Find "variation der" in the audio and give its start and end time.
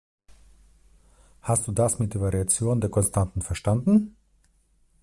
2.21-2.89